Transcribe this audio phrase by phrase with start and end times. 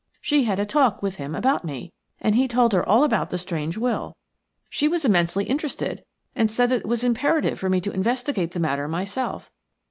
[0.19, 3.37] She had a talk with him about me, and he told her all about the
[3.37, 4.17] strange will.
[4.67, 6.03] She was immensely interested,
[6.35, 9.51] and said that it was imperative for me to investigate the matter myself.